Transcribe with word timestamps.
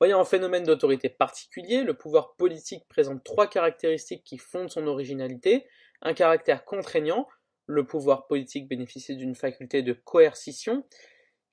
Voyant 0.00 0.20
un 0.20 0.24
phénomène 0.24 0.64
d'autorité 0.64 1.08
particulier, 1.08 1.82
le 1.82 1.94
pouvoir 1.94 2.34
politique 2.36 2.86
présente 2.88 3.22
trois 3.24 3.46
caractéristiques 3.46 4.24
qui 4.24 4.38
fondent 4.38 4.70
son 4.70 4.86
originalité. 4.86 5.66
Un 6.02 6.14
caractère 6.14 6.64
contraignant, 6.64 7.28
le 7.66 7.86
pouvoir 7.86 8.26
politique 8.26 8.68
bénéficie 8.68 9.16
d'une 9.16 9.34
faculté 9.34 9.82
de 9.82 9.92
coercition, 9.92 10.84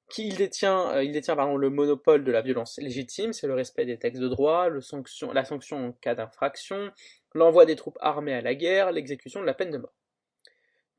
qui 0.10 0.28
il 0.28 0.36
détient, 0.36 0.92
euh, 0.92 1.04
il 1.04 1.14
détient 1.14 1.36
pardon, 1.36 1.56
le 1.56 1.70
monopole 1.70 2.24
de 2.24 2.32
la 2.32 2.42
violence 2.42 2.78
légitime, 2.80 3.32
c'est 3.32 3.48
le 3.48 3.54
respect 3.54 3.86
des 3.86 3.98
textes 3.98 4.22
de 4.22 4.28
droit, 4.28 4.70
la 4.70 5.46
sanction 5.46 5.88
en 5.88 5.92
cas 5.94 6.16
d'infraction, 6.16 6.92
l'envoi 7.34 7.66
des 7.66 7.76
troupes 7.76 7.98
armées 8.02 8.34
à 8.34 8.42
la 8.42 8.56
guerre, 8.56 8.92
l'exécution 8.92 9.40
de 9.40 9.46
la 9.46 9.54
peine 9.54 9.72
de 9.72 9.78
mort. 9.78 9.94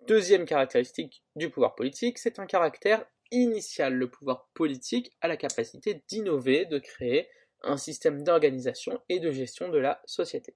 Deuxième 0.09 0.47
caractéristique 0.47 1.23
du 1.37 1.51
pouvoir 1.51 1.75
politique, 1.75 2.19
c'est 2.19 2.39
un 2.39 2.47
caractère 2.47 3.05
initial. 3.33 3.95
Le 3.95 4.09
pouvoir 4.09 4.49
politique 4.55 5.11
a 5.21 5.29
la 5.29 5.37
capacité 5.37 6.05
d'innover, 6.09 6.65
de 6.67 6.79
créer 6.79 7.29
un 7.63 7.77
système 7.77 8.23
d'organisation 8.23 9.01
et 9.09 9.19
de 9.19 9.33
gestion 9.33 9.69
de 9.69 9.79
la 9.79 10.01
société. 10.05 10.55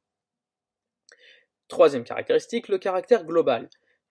Troisième 1.68 2.04
caractéristique, 2.04 2.68
le 2.68 2.78
caractère 2.78 3.24
global. 3.24 3.68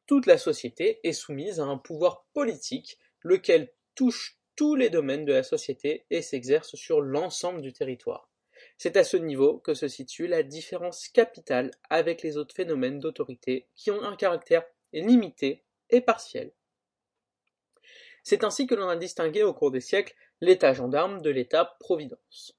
Toute 0.08 0.26
la 0.26 0.38
société 0.38 1.00
est 1.04 1.14
soumise 1.14 1.60
à 1.60 1.64
un 1.64 1.78
pouvoir 1.78 2.26
politique, 2.34 3.00
lequel 3.22 3.72
touche 3.96 4.38
tous 4.56 4.76
les 4.76 4.90
domaines 4.90 5.26
de 5.26 5.34
la 5.34 5.44
société 5.44 6.06
et 6.10 6.22
s'exerce 6.22 6.76
sur 6.76 7.02
l'ensemble 7.02 7.62
du 7.62 7.74
territoire. 7.74 8.30
C'est 8.78 8.98
à 8.98 9.04
ce 9.04 9.18
niveau 9.18 9.60
que 9.60 9.74
se 9.74 9.88
situe 9.88 10.28
la 10.28 10.44
différence 10.44 11.08
capitale 11.08 11.72
avec 11.90 12.22
les 12.24 12.38
autres 12.38 12.56
phénomènes 12.56 13.00
d'autorité 13.00 13.68
qui 13.76 13.92
ont 13.92 14.04
un 14.04 14.16
caractère 14.16 14.66
limité 14.94 15.64
et 15.90 16.02
partiel. 16.02 16.52
C'est 18.26 18.44
ainsi 18.44 18.66
que 18.66 18.74
l'on 18.74 18.90
a 18.90 18.96
distingué 18.96 19.44
au 19.44 19.54
cours 19.54 19.70
des 19.70 19.80
siècles 19.80 20.16
l'État 20.42 20.74
gendarme 20.74 21.22
de 21.22 21.30
l'État-providence. 21.30 22.58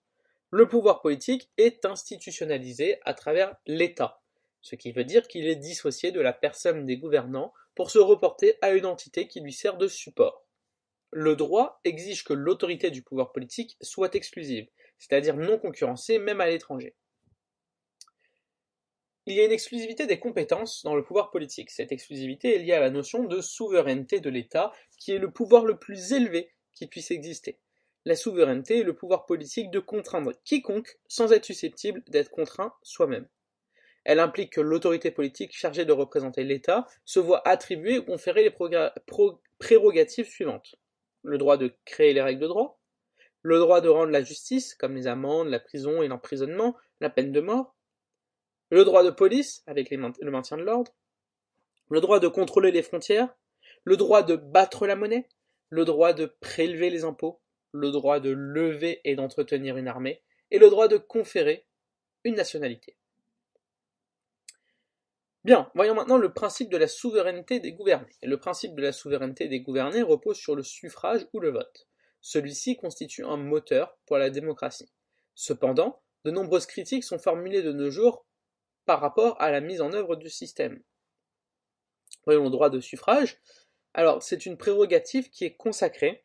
Le 0.53 0.69
pouvoir 0.69 1.03
politique 1.03 1.51
est 1.59 1.85
institutionnalisé 1.85 3.01
à 3.05 3.15
travers 3.15 3.57
l'État, 3.67 4.23
ce 4.63 4.77
qui 4.77 4.93
veut 4.93 5.03
dire 5.03 5.27
qu'il 5.27 5.49
est 5.49 5.57
dissocié 5.57 6.13
de 6.13 6.21
la 6.21 6.33
personne 6.33 6.87
des 6.87 6.97
gouvernants 6.99 7.53
pour 7.75 7.91
se 7.91 7.99
reporter 7.99 8.57
à 8.63 8.71
une 8.71 8.87
entité 8.87 9.27
qui 9.27 9.41
lui 9.41 9.53
sert 9.53 9.77
de 9.77 9.89
support. 9.89 10.47
Le 11.11 11.35
droit 11.35 11.81
exige 11.83 12.23
que 12.23 12.33
l'autorité 12.33 12.93
du 12.93 13.03
pouvoir 13.03 13.33
politique 13.33 13.77
soit 13.81 14.15
exclusive, 14.15 14.69
c'est-à-dire 14.99 15.37
non 15.37 15.59
concurrencée 15.59 16.21
même 16.21 16.41
à 16.41 16.47
l'étranger. 16.47 16.95
Il 19.29 19.35
y 19.35 19.41
a 19.41 19.45
une 19.45 19.51
exclusivité 19.51 20.07
des 20.07 20.21
compétences 20.21 20.85
dans 20.85 20.95
le 20.95 21.03
pouvoir 21.03 21.33
politique. 21.33 21.71
Cette 21.73 21.91
exclusivité 21.91 22.55
est 22.55 22.59
liée 22.59 22.75
à 22.75 22.81
la 22.81 22.91
notion 22.91 23.25
de 23.25 23.41
souveraineté 23.41 24.21
de 24.21 24.31
l'État, 24.31 24.73
qui 24.99 25.11
est 25.11 25.19
le 25.19 25.33
pouvoir 25.33 25.65
le 25.65 25.77
plus 25.77 26.13
élevé 26.13 26.53
qui 26.75 26.87
puisse 26.87 27.11
exister. 27.11 27.59
La 28.05 28.15
souveraineté 28.15 28.79
est 28.79 28.85
le 28.85 28.95
pouvoir 28.95 29.27
politique 29.27 29.73
de 29.73 29.81
contraindre 29.81 30.33
quiconque 30.45 30.97
sans 31.09 31.33
être 31.33 31.45
susceptible 31.45 32.05
d'être 32.07 32.31
contraint 32.31 32.73
soi-même. 32.83 33.27
Elle 34.05 34.21
implique 34.21 34.53
que 34.53 34.61
l'autorité 34.61 35.11
politique 35.11 35.57
chargée 35.57 35.85
de 35.85 35.93
représenter 35.93 36.45
l'État 36.45 36.87
se 37.05 37.19
voit 37.19 37.43
attribuer 37.49 37.99
ou 37.99 38.05
conférer 38.05 38.45
les 38.45 38.55
prérogatives 39.59 40.29
suivantes. 40.29 40.77
Le 41.25 41.37
droit 41.37 41.57
de 41.57 41.75
créer 41.85 42.13
les 42.13 42.23
règles 42.23 42.43
de 42.43 42.47
droit, 42.47 42.79
le 43.43 43.59
droit 43.59 43.81
de 43.81 43.89
rendre 43.89 44.13
la 44.13 44.23
justice, 44.23 44.77
comme 44.77 44.95
les 44.95 45.09
amendes, 45.09 45.49
la 45.49 45.59
prison 45.59 46.01
et 46.01 46.07
l'emprisonnement, 46.07 46.77
la 47.01 47.11
peine 47.11 47.33
de 47.33 47.41
mort, 47.41 47.75
le 48.71 48.85
droit 48.85 49.05
de 49.05 49.11
police, 49.11 49.63
avec 49.67 49.91
le 49.91 50.31
maintien 50.31 50.57
de 50.57 50.63
l'ordre, 50.63 50.93
le 51.91 52.01
droit 52.01 52.21
de 52.21 52.29
contrôler 52.29 52.73
les 52.73 52.83
frontières, 52.83 53.35
le 53.85 53.97
droit 53.97 54.23
de 54.23 54.37
battre 54.37 54.87
la 54.87 54.97
monnaie, 54.97 55.29
le 55.69 55.85
droit 55.85 56.13
de 56.13 56.27
prélever 56.41 56.91
les 56.91 57.05
impôts, 57.05 57.41
le 57.73 57.91
droit 57.91 58.21
de 58.21 58.31
lever 58.31 59.01
et 59.05 59.15
d'entretenir 59.15 59.77
une 59.77 59.89
armée, 59.89 60.23
et 60.51 60.59
le 60.59 60.71
droit 60.71 60.89
de 60.89 60.97
conférer 60.97 61.67
une 62.25 62.35
nationalité. 62.35 62.97
Bien, 65.45 65.71
voyons 65.75 65.95
maintenant 65.95 66.19
le 66.19 66.33
principe 66.33 66.71
de 66.71 66.77
la 66.77 66.89
souveraineté 66.89 67.61
des 67.61 67.73
gouvernés. 67.73 68.17
le 68.23 68.37
principe 68.37 68.75
de 68.75 68.83
la 68.83 68.91
souveraineté 68.91 69.47
des 69.47 69.61
gouvernés 69.61 70.03
repose 70.03 70.37
sur 70.37 70.57
le 70.57 70.65
suffrage 70.65 71.29
ou 71.33 71.39
le 71.39 71.51
vote. 71.51 71.87
Celui-ci 72.21 72.77
constitue 72.77 73.25
un 73.25 73.37
moteur 73.37 73.97
pour 74.07 74.19
la 74.19 74.31
démocratie. 74.31 74.91
Cependant, 75.37 76.03
de 76.25 76.33
nombreuses 76.33 76.67
critiques 76.67 77.05
sont 77.05 77.21
formulées 77.21 77.63
de 77.63 77.71
nos 77.71 77.91
jours 77.93 78.27
par 78.87 79.01
rapport 79.01 79.41
à 79.41 79.51
la 79.51 79.61
mise 79.61 79.81
en 79.81 79.93
œuvre 79.93 80.17
du 80.17 80.31
système. 80.31 80.81
Voyons 82.25 82.45
le 82.45 82.51
droit 82.51 82.71
de 82.71 82.81
suffrage. 82.81 83.39
Alors, 83.95 84.23
c'est 84.23 84.47
une 84.47 84.57
prérogative 84.57 85.31
qui 85.31 85.45
est 85.45 85.55
consacrée 85.55 86.25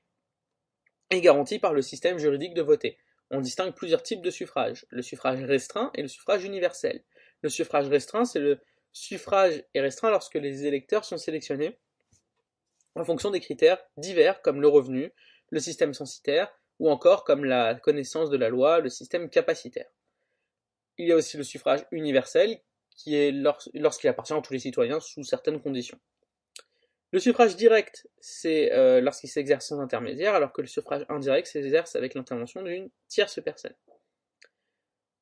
est 1.10 1.22
garantie 1.22 1.60
par 1.60 1.74
le 1.74 1.82
système 1.82 2.18
juridique 2.18 2.54
de 2.54 2.62
voter. 2.62 2.98
On 3.32 3.42
distingue 3.42 3.74
plusieurs 3.74 4.04
types 4.04 4.22
de 4.22 4.30
suffrage, 4.30 4.86
le 4.90 5.02
suffrage 5.02 5.44
restreint 5.44 5.92
et 5.96 6.02
le 6.02 6.08
suffrage 6.08 6.44
universel. 6.44 7.04
Le 7.42 7.50
suffrage 7.50 7.88
restreint, 7.88 8.26
c'est 8.26 8.40
le 8.40 8.60
suffrage 8.94 9.64
est 9.74 9.82
restreint 9.82 10.10
lorsque 10.10 10.36
les 10.36 10.66
électeurs 10.66 11.06
sont 11.06 11.18
sélectionnés 11.18 11.78
en 12.96 13.06
fonction 13.06 13.30
des 13.30 13.40
critères 13.40 13.82
divers 13.98 14.42
comme 14.42 14.62
le 14.62 14.68
revenu, 14.68 15.14
le 15.50 15.60
système 15.60 15.94
censitaire 15.94 16.52
ou 16.80 16.90
encore 16.90 17.24
comme 17.24 17.46
la 17.46 17.76
connaissance 17.76 18.30
de 18.30 18.38
la 18.38 18.50
loi, 18.50 18.80
le 18.80 18.90
système 18.90 19.30
capacitaire. 19.30 19.90
Il 21.02 21.08
y 21.08 21.12
a 21.12 21.16
aussi 21.16 21.36
le 21.36 21.44
suffrage 21.44 21.84
universel 21.90 22.60
qui 22.96 23.16
est 23.16 23.32
lorsqu'il 23.32 24.08
appartient 24.08 24.34
à 24.34 24.42
tous 24.42 24.54
les 24.54 24.60
citoyens 24.60 25.00
sous 25.00 25.24
certaines 25.24 25.60
conditions. 25.60 26.00
Le 27.12 27.20
suffrage 27.20 27.56
direct, 27.56 28.08
c'est 28.20 28.72
euh, 28.72 29.02
lorsqu'il 29.02 29.28
s'exerce 29.28 29.66
sans 29.66 29.80
intermédiaire, 29.80 30.36
alors 30.36 30.54
que 30.54 30.62
le 30.62 30.68
suffrage 30.68 31.04
indirect 31.10 31.48
s'exerce 31.48 31.96
avec 31.96 32.14
l'intervention 32.14 32.62
d'une 32.62 32.92
tierce 33.08 33.42
personne. 33.44 33.74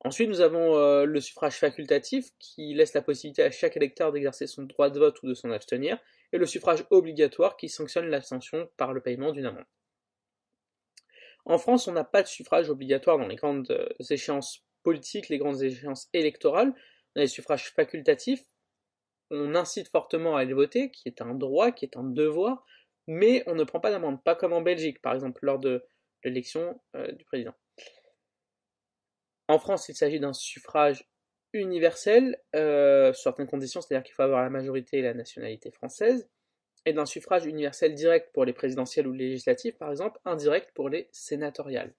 Ensuite, 0.00 0.28
nous 0.28 0.42
avons 0.42 0.76
euh, 0.76 1.06
le 1.06 1.18
suffrage 1.22 1.56
facultatif, 1.56 2.28
qui 2.38 2.74
laisse 2.74 2.92
la 2.92 3.00
possibilité 3.00 3.42
à 3.42 3.50
chaque 3.50 3.78
électeur 3.78 4.12
d'exercer 4.12 4.46
son 4.46 4.64
droit 4.64 4.90
de 4.90 4.98
vote 4.98 5.22
ou 5.22 5.28
de 5.28 5.34
s'en 5.34 5.50
abstenir, 5.50 5.98
et 6.34 6.36
le 6.36 6.44
suffrage 6.44 6.84
obligatoire, 6.90 7.56
qui 7.56 7.70
sanctionne 7.70 8.10
l'abstention 8.10 8.68
par 8.76 8.92
le 8.92 9.00
paiement 9.00 9.32
d'une 9.32 9.46
amende. 9.46 9.64
En 11.46 11.56
France, 11.56 11.88
on 11.88 11.92
n'a 11.92 12.04
pas 12.04 12.22
de 12.22 12.28
suffrage 12.28 12.68
obligatoire 12.68 13.16
dans 13.16 13.26
les 13.26 13.36
grandes 13.36 13.70
euh, 13.70 13.88
échéances 14.10 14.62
politiques, 14.82 15.28
les 15.28 15.38
grandes 15.38 15.62
échéances 15.62 16.08
électorales. 16.12 16.74
On 17.14 17.20
a 17.20 17.24
des 17.24 17.28
suffrages 17.28 17.70
facultatifs, 17.72 18.44
on 19.30 19.54
incite 19.54 19.88
fortement 19.88 20.36
à 20.36 20.40
aller 20.40 20.54
voter, 20.54 20.90
qui 20.90 21.08
est 21.08 21.22
un 21.22 21.34
droit, 21.34 21.70
qui 21.72 21.84
est 21.84 21.96
un 21.96 22.04
devoir, 22.04 22.64
mais 23.06 23.42
on 23.46 23.54
ne 23.54 23.64
prend 23.64 23.80
pas 23.80 23.90
d'amende, 23.90 24.22
pas 24.22 24.34
comme 24.34 24.52
en 24.52 24.62
Belgique, 24.62 25.00
par 25.00 25.14
exemple, 25.14 25.44
lors 25.44 25.58
de 25.58 25.84
l'élection 26.24 26.80
euh, 26.96 27.12
du 27.12 27.24
président. 27.24 27.54
En 29.48 29.58
France, 29.58 29.88
il 29.88 29.94
s'agit 29.94 30.20
d'un 30.20 30.32
suffrage 30.32 31.08
universel, 31.52 32.40
euh, 32.54 33.12
sur 33.12 33.22
certaines 33.22 33.48
conditions, 33.48 33.80
c'est-à-dire 33.80 34.04
qu'il 34.04 34.14
faut 34.14 34.22
avoir 34.22 34.42
la 34.42 34.50
majorité 34.50 34.98
et 34.98 35.02
la 35.02 35.14
nationalité 35.14 35.70
française, 35.70 36.28
et 36.86 36.92
d'un 36.92 37.06
suffrage 37.06 37.46
universel 37.46 37.94
direct 37.94 38.32
pour 38.32 38.44
les 38.44 38.52
présidentielles 38.52 39.06
ou 39.06 39.12
législatives, 39.12 39.76
par 39.76 39.90
exemple, 39.90 40.20
indirect 40.24 40.70
pour 40.74 40.88
les 40.88 41.08
sénatoriales. 41.12 41.92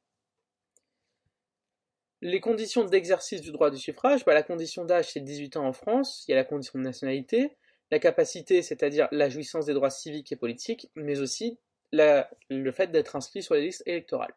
Les 2.21 2.39
conditions 2.39 2.83
d'exercice 2.83 3.41
du 3.41 3.51
droit 3.51 3.71
du 3.71 3.77
suffrage, 3.77 4.25
bah, 4.25 4.35
la 4.35 4.43
condition 4.43 4.85
d'âge 4.85 5.11
c'est 5.11 5.21
18 5.21 5.57
ans 5.57 5.65
en 5.65 5.73
France, 5.73 6.23
il 6.27 6.31
y 6.31 6.33
a 6.33 6.37
la 6.37 6.43
condition 6.43 6.77
de 6.77 6.83
nationalité, 6.83 7.57
la 7.89 7.97
capacité, 7.97 8.61
c'est-à-dire 8.61 9.07
la 9.11 9.27
jouissance 9.27 9.65
des 9.65 9.73
droits 9.73 9.89
civiques 9.89 10.31
et 10.31 10.35
politiques, 10.35 10.91
mais 10.95 11.19
aussi 11.19 11.57
le 11.91 12.71
fait 12.71 12.91
d'être 12.91 13.15
inscrit 13.15 13.41
sur 13.41 13.55
les 13.55 13.61
listes 13.61 13.83
électorales. 13.85 14.35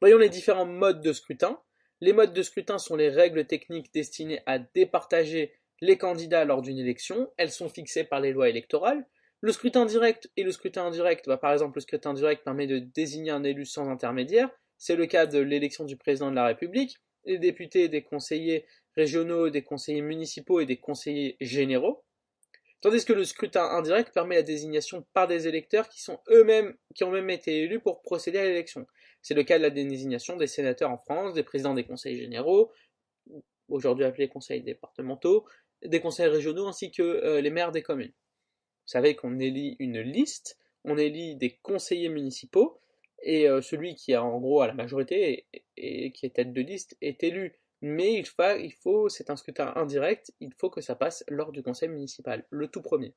Voyons 0.00 0.18
les 0.18 0.28
différents 0.28 0.66
modes 0.66 1.00
de 1.00 1.12
scrutin. 1.12 1.60
Les 2.00 2.12
modes 2.12 2.32
de 2.32 2.42
scrutin 2.42 2.78
sont 2.78 2.94
les 2.94 3.08
règles 3.08 3.46
techniques 3.46 3.92
destinées 3.92 4.40
à 4.46 4.58
départager 4.58 5.52
les 5.80 5.98
candidats 5.98 6.44
lors 6.44 6.62
d'une 6.62 6.78
élection. 6.78 7.32
Elles 7.36 7.50
sont 7.50 7.68
fixées 7.68 8.04
par 8.04 8.20
les 8.20 8.32
lois 8.32 8.48
électorales. 8.48 9.06
Le 9.40 9.52
scrutin 9.52 9.86
direct 9.86 10.30
et 10.36 10.42
le 10.42 10.52
scrutin 10.52 10.86
indirect, 10.86 11.26
bah, 11.26 11.36
par 11.36 11.52
exemple 11.52 11.78
le 11.78 11.80
scrutin 11.80 12.14
direct 12.14 12.44
permet 12.44 12.66
de 12.66 12.78
désigner 12.78 13.30
un 13.30 13.44
élu 13.44 13.64
sans 13.64 13.88
intermédiaire. 13.88 14.50
C'est 14.78 14.96
le 14.96 15.06
cas 15.06 15.26
de 15.26 15.38
l'élection 15.38 15.84
du 15.84 15.96
président 15.96 16.30
de 16.30 16.36
la 16.36 16.46
République. 16.46 16.98
Les 17.24 17.38
députés, 17.38 17.88
des 17.88 18.02
conseillers 18.02 18.64
régionaux, 18.96 19.50
des 19.50 19.62
conseillers 19.62 20.02
municipaux 20.02 20.60
et 20.60 20.66
des 20.66 20.78
conseillers 20.78 21.36
généraux. 21.40 22.04
Tandis 22.80 23.04
que 23.04 23.12
le 23.12 23.24
scrutin 23.24 23.64
indirect 23.64 24.14
permet 24.14 24.36
la 24.36 24.42
désignation 24.42 25.04
par 25.12 25.26
des 25.26 25.48
électeurs 25.48 25.88
qui 25.88 26.00
sont 26.00 26.20
eux-mêmes, 26.30 26.76
qui 26.94 27.02
ont 27.02 27.10
même 27.10 27.28
été 27.28 27.62
élus 27.62 27.80
pour 27.80 28.02
procéder 28.02 28.38
à 28.38 28.44
l'élection. 28.44 28.86
C'est 29.20 29.34
le 29.34 29.42
cas 29.42 29.58
de 29.58 29.64
la 29.64 29.70
désignation 29.70 30.36
des 30.36 30.46
sénateurs 30.46 30.92
en 30.92 30.98
France, 30.98 31.34
des 31.34 31.42
présidents 31.42 31.74
des 31.74 31.84
conseils 31.84 32.16
généraux, 32.16 32.72
aujourd'hui 33.68 34.04
appelés 34.04 34.28
conseils 34.28 34.62
départementaux, 34.62 35.44
des 35.84 36.00
conseils 36.00 36.28
régionaux 36.28 36.68
ainsi 36.68 36.92
que 36.92 37.02
euh, 37.02 37.40
les 37.40 37.50
maires 37.50 37.72
des 37.72 37.82
communes. 37.82 38.12
Vous 38.12 38.92
savez 38.92 39.16
qu'on 39.16 39.40
élit 39.40 39.74
une 39.80 40.00
liste, 40.00 40.56
on 40.84 40.96
élit 40.96 41.34
des 41.34 41.58
conseillers 41.62 42.08
municipaux, 42.08 42.80
et 43.22 43.48
euh, 43.48 43.60
celui 43.60 43.94
qui 43.94 44.14
a 44.14 44.22
en 44.22 44.38
gros 44.38 44.60
à 44.60 44.66
la 44.66 44.74
majorité 44.74 45.46
et, 45.76 46.12
qui 46.12 46.26
est 46.26 46.34
tête 46.36 46.52
de 46.52 46.60
liste 46.60 46.96
est 47.00 47.22
élu 47.22 47.58
mais 47.80 48.14
il 48.14 48.26
il 48.60 48.72
faut 48.72 49.08
c'est 49.08 49.30
un 49.30 49.36
scrutin 49.36 49.72
indirect, 49.76 50.32
il 50.40 50.52
faut 50.54 50.70
que 50.70 50.80
ça 50.80 50.94
passe 50.94 51.24
lors 51.28 51.52
du 51.52 51.62
conseil 51.62 51.88
municipal, 51.88 52.44
le 52.50 52.68
tout 52.68 52.82
premier. 52.82 53.14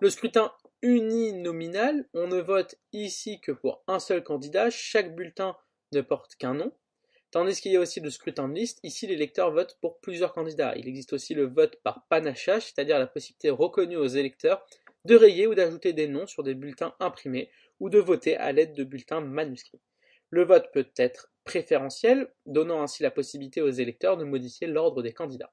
Le 0.00 0.08
scrutin 0.08 0.52
uninominal, 0.82 2.08
on 2.14 2.28
ne 2.28 2.40
vote 2.40 2.76
ici 2.92 3.40
que 3.40 3.52
pour 3.52 3.82
un 3.86 3.98
seul 3.98 4.22
candidat, 4.22 4.70
chaque 4.70 5.14
bulletin 5.14 5.56
ne 5.92 6.00
porte 6.00 6.36
qu'un 6.36 6.54
nom, 6.54 6.72
tandis 7.32 7.60
qu'il 7.60 7.72
y 7.72 7.76
a 7.76 7.80
aussi 7.80 8.00
le 8.00 8.10
scrutin 8.10 8.48
de 8.48 8.54
liste, 8.54 8.78
ici 8.84 9.06
l'électeur 9.06 9.50
vote 9.50 9.76
pour 9.80 9.98
plusieurs 10.00 10.32
candidats. 10.32 10.74
Il 10.76 10.88
existe 10.88 11.12
aussi 11.12 11.34
le 11.34 11.46
vote 11.46 11.76
par 11.82 12.06
panachage, 12.08 12.66
c'est-à-dire 12.66 12.98
la 12.98 13.08
possibilité 13.08 13.50
reconnue 13.50 13.96
aux 13.96 14.06
électeurs 14.06 14.64
de 15.04 15.16
rayer 15.16 15.46
ou 15.46 15.54
d'ajouter 15.54 15.92
des 15.92 16.06
noms 16.06 16.26
sur 16.26 16.42
des 16.42 16.54
bulletins 16.54 16.94
imprimés 17.00 17.50
ou 17.80 17.90
de 17.90 17.98
voter 17.98 18.36
à 18.36 18.52
l'aide 18.52 18.74
de 18.74 18.84
bulletins 18.84 19.20
manuscrits. 19.20 19.80
Le 20.30 20.44
vote 20.44 20.70
peut 20.72 20.88
être 20.96 21.30
préférentiel, 21.44 22.32
donnant 22.46 22.82
ainsi 22.82 23.02
la 23.02 23.10
possibilité 23.10 23.62
aux 23.62 23.70
électeurs 23.70 24.16
de 24.16 24.24
modifier 24.24 24.68
l'ordre 24.68 25.02
des 25.02 25.12
candidats. 25.12 25.52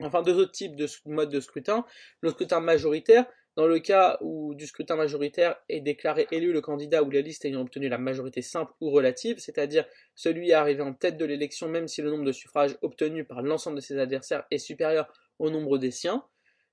Enfin, 0.00 0.22
deux 0.22 0.36
autres 0.36 0.52
types 0.52 0.76
de 0.76 0.86
modes 1.06 1.30
de 1.30 1.40
scrutin. 1.40 1.84
Le 2.20 2.30
scrutin 2.30 2.60
majoritaire, 2.60 3.26
dans 3.56 3.66
le 3.66 3.78
cas 3.78 4.18
où 4.20 4.54
du 4.54 4.66
scrutin 4.66 4.96
majoritaire 4.96 5.56
est 5.70 5.80
déclaré 5.80 6.26
élu 6.30 6.52
le 6.52 6.60
candidat 6.60 7.02
ou 7.02 7.10
la 7.10 7.22
liste 7.22 7.46
ayant 7.46 7.62
obtenu 7.62 7.88
la 7.88 7.96
majorité 7.96 8.42
simple 8.42 8.72
ou 8.82 8.90
relative, 8.90 9.38
c'est-à-dire 9.38 9.86
celui 10.14 10.52
arrivé 10.52 10.82
en 10.82 10.92
tête 10.92 11.16
de 11.16 11.24
l'élection 11.24 11.68
même 11.68 11.88
si 11.88 12.02
le 12.02 12.10
nombre 12.10 12.24
de 12.24 12.32
suffrages 12.32 12.76
obtenus 12.82 13.26
par 13.26 13.40
l'ensemble 13.40 13.76
de 13.76 13.80
ses 13.80 13.98
adversaires 13.98 14.44
est 14.50 14.58
supérieur 14.58 15.10
au 15.38 15.48
nombre 15.48 15.78
des 15.78 15.90
siens. 15.90 16.22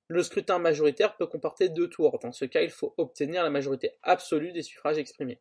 Le 0.08 0.22
scrutin 0.22 0.60
majoritaire 0.60 1.16
peut 1.16 1.28
comporter 1.28 1.70
deux 1.70 1.90
tours. 1.90 2.20
Dans 2.20 2.32
ce 2.32 2.46
cas, 2.46 2.62
il 2.62 2.70
faut 2.70 2.94
obtenir 2.98 3.44
la 3.44 3.50
majorité 3.50 3.92
absolue 4.04 4.52
des 4.52 4.62
suffrages 4.62 4.98
exprimés. 4.98 5.40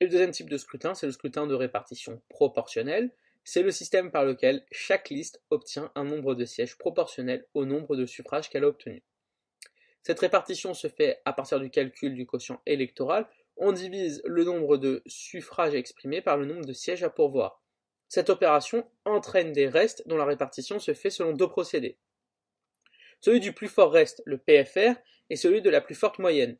Et 0.00 0.04
le 0.04 0.10
deuxième 0.10 0.30
type 0.30 0.50
de 0.50 0.56
scrutin, 0.56 0.94
c'est 0.94 1.06
le 1.06 1.12
scrutin 1.12 1.46
de 1.46 1.54
répartition 1.54 2.22
proportionnelle. 2.28 3.10
C'est 3.42 3.62
le 3.62 3.70
système 3.70 4.10
par 4.10 4.24
lequel 4.24 4.64
chaque 4.70 5.10
liste 5.10 5.42
obtient 5.50 5.90
un 5.94 6.04
nombre 6.04 6.34
de 6.34 6.44
sièges 6.44 6.78
proportionnel 6.78 7.46
au 7.54 7.64
nombre 7.64 7.96
de 7.96 8.06
suffrages 8.06 8.48
qu'elle 8.48 8.64
a 8.64 8.68
obtenus. 8.68 9.02
Cette 10.02 10.20
répartition 10.20 10.74
se 10.74 10.88
fait 10.88 11.20
à 11.24 11.32
partir 11.32 11.60
du 11.60 11.70
calcul 11.70 12.14
du 12.14 12.26
quotient 12.26 12.60
électoral. 12.66 13.26
On 13.56 13.72
divise 13.72 14.22
le 14.24 14.44
nombre 14.44 14.76
de 14.76 15.02
suffrages 15.06 15.74
exprimés 15.74 16.22
par 16.22 16.36
le 16.36 16.46
nombre 16.46 16.64
de 16.64 16.72
sièges 16.72 17.02
à 17.02 17.10
pourvoir. 17.10 17.62
Cette 18.08 18.30
opération 18.30 18.86
entraîne 19.04 19.52
des 19.52 19.66
restes 19.66 20.06
dont 20.06 20.16
la 20.16 20.24
répartition 20.24 20.78
se 20.78 20.94
fait 20.94 21.10
selon 21.10 21.32
deux 21.32 21.48
procédés. 21.48 21.98
Celui 23.24 23.40
du 23.40 23.54
plus 23.54 23.68
fort 23.68 23.90
reste, 23.90 24.22
le 24.26 24.36
PFR, 24.36 25.00
et 25.30 25.36
celui 25.36 25.62
de 25.62 25.70
la 25.70 25.80
plus 25.80 25.94
forte 25.94 26.18
moyenne, 26.18 26.58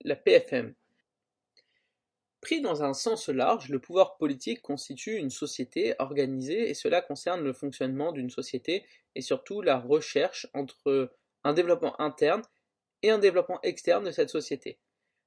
la 0.00 0.16
PFM. 0.16 0.74
Pris 2.40 2.62
dans 2.62 2.82
un 2.82 2.94
sens 2.94 3.28
large, 3.28 3.68
le 3.68 3.78
pouvoir 3.78 4.16
politique 4.16 4.62
constitue 4.62 5.16
une 5.16 5.28
société 5.28 5.94
organisée 5.98 6.70
et 6.70 6.72
cela 6.72 7.02
concerne 7.02 7.44
le 7.44 7.52
fonctionnement 7.52 8.12
d'une 8.12 8.30
société 8.30 8.86
et 9.16 9.20
surtout 9.20 9.60
la 9.60 9.76
recherche 9.76 10.46
entre 10.54 11.12
un 11.44 11.52
développement 11.52 12.00
interne 12.00 12.40
et 13.02 13.10
un 13.10 13.18
développement 13.18 13.60
externe 13.62 14.06
de 14.06 14.10
cette 14.10 14.30
société. 14.30 14.78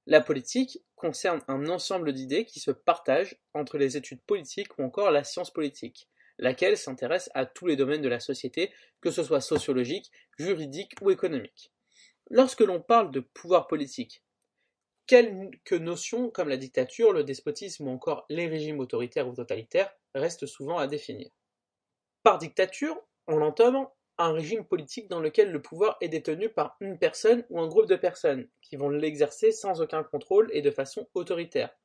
La 0.07 0.19
politique 0.19 0.79
concerne 0.95 1.43
un 1.47 1.69
ensemble 1.69 2.11
d'idées 2.11 2.45
qui 2.45 2.59
se 2.59 2.71
partagent 2.71 3.37
entre 3.53 3.77
les 3.77 3.97
études 3.97 4.23
politiques 4.23 4.79
ou 4.79 4.81
encore 4.81 5.11
la 5.11 5.23
science 5.23 5.53
politique, 5.53 6.09
laquelle 6.41 6.77
s'intéresse 6.77 7.29
à 7.33 7.45
tous 7.45 7.67
les 7.67 7.77
domaines 7.77 8.01
de 8.01 8.09
la 8.09 8.19
société, 8.19 8.73
que 8.99 9.11
ce 9.11 9.23
soit 9.23 9.41
sociologique, 9.41 10.11
juridique 10.37 10.95
ou 11.01 11.11
économique. 11.11 11.71
Lorsque 12.29 12.61
l'on 12.61 12.81
parle 12.81 13.11
de 13.11 13.21
pouvoir 13.21 13.67
politique, 13.67 14.23
Quelques 15.11 15.73
notions 15.73 16.29
comme 16.29 16.47
la 16.47 16.55
dictature, 16.55 17.11
le 17.11 17.25
despotisme 17.25 17.85
ou 17.85 17.91
encore 17.91 18.25
les 18.29 18.47
régimes 18.47 18.79
autoritaires 18.79 19.27
ou 19.27 19.33
totalitaires 19.33 19.93
restent 20.15 20.45
souvent 20.45 20.77
à 20.77 20.87
définir. 20.87 21.29
Par 22.23 22.37
dictature, 22.37 22.97
on 23.27 23.41
entend 23.41 23.93
un 24.17 24.31
régime 24.31 24.63
politique 24.63 25.09
dans 25.09 25.19
lequel 25.19 25.51
le 25.51 25.61
pouvoir 25.61 25.97
est 25.99 26.07
détenu 26.07 26.47
par 26.47 26.77
une 26.79 26.97
personne 26.97 27.43
ou 27.49 27.59
un 27.59 27.67
groupe 27.67 27.87
de 27.87 27.97
personnes 27.97 28.47
qui 28.61 28.77
vont 28.77 28.89
l'exercer 28.89 29.51
sans 29.51 29.81
aucun 29.81 30.03
contrôle 30.03 30.49
et 30.53 30.61
de 30.61 30.71
façon 30.71 31.05
autoritaire. 31.13 31.75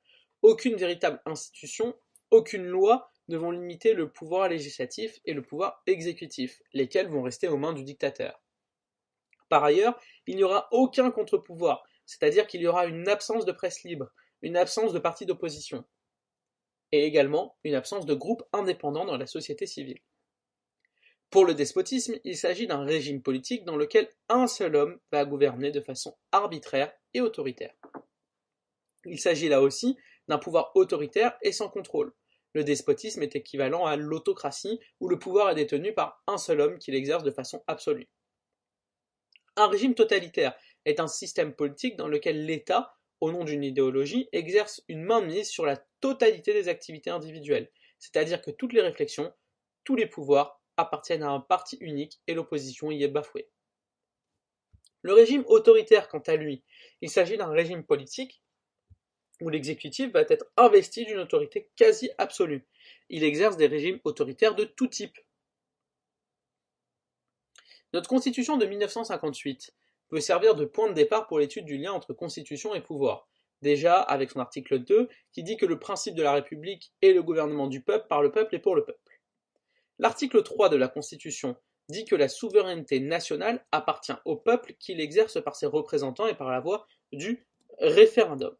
Aucune 0.43 0.77
véritable 0.77 1.21
institution, 1.27 1.95
aucune 2.31 2.67
loi 2.67 3.11
ne 3.29 3.37
vont 3.37 3.51
limiter 3.51 3.93
le 3.95 4.11
pouvoir 4.11 4.49
législatif 4.49 5.21
et 5.25 5.35
le 5.35 5.43
pouvoir 5.43 5.83
exécutif, 5.87 6.63
lesquels 6.73 7.09
vont 7.09 7.23
rester 7.23 7.49
aux 7.49 7.57
mains 7.57 7.73
du 7.73 7.83
dictateur. 7.83 8.43
Par 9.49 9.65
ailleurs, 9.65 9.99
il 10.27 10.37
n'y 10.37 10.45
aura 10.45 10.69
aucun 10.73 11.11
contre-pouvoir, 11.11 11.85
c'est-à-dire 12.05 12.47
qu'il 12.47 12.61
y 12.61 12.67
aura 12.67 12.87
une 12.87 13.09
absence 13.09 13.45
de 13.45 13.53
presse 13.53 13.83
libre, 13.85 14.11
une 14.43 14.57
absence 14.57 14.93
de 14.93 14.99
partis 14.99 15.27
d'opposition, 15.27 15.85
et 16.93 17.05
également 17.05 17.57
une 17.65 17.75
absence 17.75 18.07
de 18.07 18.15
groupes 18.15 18.45
indépendants 18.53 19.05
dans 19.05 19.17
la 19.17 19.27
société 19.27 19.67
civile. 19.67 20.01
Pour 21.31 21.45
le 21.45 21.55
despotisme, 21.55 22.17
il 22.25 22.37
s'agit 22.37 22.67
d'un 22.67 22.85
régime 22.85 23.21
politique 23.21 23.65
dans 23.65 23.77
lequel 23.77 24.09
un 24.29 24.47
seul 24.47 24.77
homme 24.77 25.01
va 25.11 25.25
gouverner 25.25 25.73
de 25.73 25.81
façon 25.81 26.17
arbitraire 26.31 26.93
et 27.15 27.21
autoritaire. 27.21 27.75
Il 29.05 29.21
s'agit 29.21 29.49
là 29.49 29.61
aussi 29.61 29.97
d'un 30.29 30.39
pouvoir 30.39 30.71
autoritaire 30.75 31.37
et 31.43 31.53
sans 31.53 31.69
contrôle. 31.69 32.13
Le 32.57 32.65
despotisme 32.65 33.23
est 33.23 33.37
équivalent 33.37 33.85
à 33.85 33.97
l'autocratie 33.97 34.81
où 35.01 35.11
le 35.11 35.19
pouvoir 35.19 35.51
est 35.51 35.57
détenu 35.57 35.93
par 35.93 36.23
un 36.27 36.39
seul 36.39 36.63
homme 36.63 36.79
qui 36.79 36.91
l'exerce 36.91 37.23
de 37.23 37.31
façon 37.31 37.63
absolue. 37.67 38.09
Un 39.57 39.69
régime 39.69 39.95
totalitaire 39.95 40.55
est 40.87 40.99
un 40.99 41.07
système 41.07 41.55
politique 41.55 41.97
dans 41.97 42.09
lequel 42.09 42.47
l'État, 42.47 42.97
au 43.21 43.31
nom 43.31 43.45
d'une 43.45 43.63
idéologie, 43.63 44.31
exerce 44.33 44.83
une 44.89 45.03
mainmise 45.03 45.51
sur 45.51 45.67
la 45.67 45.77
totalité 46.01 46.55
des 46.55 46.69
activités 46.69 47.11
individuelles, 47.11 47.71
c'est-à-dire 47.99 48.41
que 48.41 48.51
toutes 48.51 48.73
les 48.73 48.81
réflexions, 48.81 49.35
tous 49.85 49.95
les 49.95 50.07
pouvoirs 50.07 50.63
appartiennent 50.79 51.25
à 51.25 51.29
un 51.29 51.41
parti 51.41 51.77
unique 51.83 52.23
et 52.27 52.33
l'opposition 52.33 52.91
y 52.91 53.03
est 53.03 53.09
bafouée. 53.09 53.51
Le 55.03 55.13
régime 55.13 55.45
autoritaire, 55.47 56.09
quant 56.09 56.21
à 56.21 56.37
lui, 56.37 56.65
il 57.03 57.11
s'agit 57.11 57.37
d'un 57.37 57.51
régime 57.51 57.85
politique 57.85 58.43
où 59.41 59.49
l'exécutif 59.49 60.13
va 60.13 60.23
être 60.23 60.47
investi 60.57 61.05
d'une 61.05 61.19
autorité 61.19 61.69
quasi 61.77 62.11
absolue. 62.19 62.67
Il 63.09 63.25
exerce 63.25 63.57
des 63.57 63.67
régimes 63.67 64.01
autoritaires 64.05 64.55
de 64.55 64.65
tout 64.65 64.87
type. 64.87 65.19
Notre 67.93 68.09
constitution 68.09 68.57
de 68.57 68.67
1958 68.67 69.75
peut 70.09 70.21
servir 70.21 70.55
de 70.55 70.65
point 70.65 70.89
de 70.89 70.95
départ 70.95 71.27
pour 71.27 71.39
l'étude 71.39 71.65
du 71.65 71.77
lien 71.77 71.93
entre 71.93 72.13
constitution 72.13 72.75
et 72.75 72.81
pouvoir. 72.81 73.29
Déjà, 73.63 74.01
avec 74.01 74.31
son 74.31 74.41
article 74.41 74.81
2, 74.81 75.09
qui 75.33 75.43
dit 75.43 75.57
que 75.57 75.67
le 75.67 75.79
principe 75.79 76.15
de 76.15 76.23
la 76.23 76.33
République 76.33 76.93
est 77.03 77.13
le 77.13 77.23
gouvernement 77.23 77.67
du 77.67 77.81
peuple, 77.81 78.07
par 78.09 78.23
le 78.23 78.31
peuple 78.31 78.55
et 78.55 78.59
pour 78.59 78.77
le 78.77 78.85
peuple. 78.85 79.21
L'article 79.99 80.43
3 80.43 80.69
de 80.69 80.77
la 80.77 80.89
Constitution 80.89 81.57
dit 81.89 82.05
que 82.05 82.17
la 82.17 82.29
souveraineté 82.29 83.01
nationale 83.01 83.65
appartient 83.73 84.13
au 84.25 84.37
peuple 84.37 84.75
qui 84.79 84.95
l'exerce 84.95 85.43
par 85.43 85.57
ses 85.57 85.67
représentants 85.67 86.27
et 86.27 86.35
par 86.35 86.51
la 86.51 86.61
voie 86.61 86.87
du 87.13 87.47
référendum. 87.79 88.55